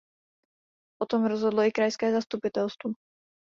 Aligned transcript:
O 1.01 1.05
tom 1.05 1.27
rozhodlo 1.29 1.61
i 1.63 1.71
krajské 1.71 2.11
zastupitelstvo. 2.11 2.93